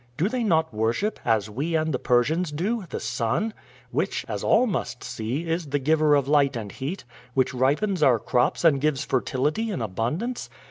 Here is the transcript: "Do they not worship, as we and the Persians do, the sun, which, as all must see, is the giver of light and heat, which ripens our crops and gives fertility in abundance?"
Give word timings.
"Do 0.17 0.29
they 0.29 0.43
not 0.43 0.73
worship, 0.73 1.19
as 1.23 1.47
we 1.47 1.75
and 1.75 1.93
the 1.93 1.99
Persians 1.99 2.51
do, 2.51 2.85
the 2.89 2.99
sun, 2.99 3.53
which, 3.91 4.25
as 4.27 4.43
all 4.43 4.65
must 4.65 5.03
see, 5.03 5.45
is 5.47 5.67
the 5.67 5.77
giver 5.77 6.15
of 6.15 6.27
light 6.27 6.55
and 6.55 6.71
heat, 6.71 7.03
which 7.35 7.53
ripens 7.53 8.01
our 8.01 8.17
crops 8.17 8.63
and 8.63 8.81
gives 8.81 9.05
fertility 9.05 9.69
in 9.69 9.79
abundance?" 9.79 10.49